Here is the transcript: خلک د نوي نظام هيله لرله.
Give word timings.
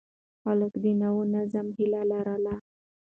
خلک 0.41 0.73
د 0.83 0.85
نوي 1.01 1.23
نظام 1.35 1.67
هيله 1.77 2.01
لرله. 2.11 2.55